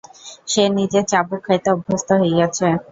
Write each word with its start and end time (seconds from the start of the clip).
সে 0.47 0.63
নিজে 0.77 0.99
চাবুক 1.11 1.41
খাইতে 1.45 1.69
অভ্যস্ত 1.73 2.09
হইয়াছে। 2.21 2.67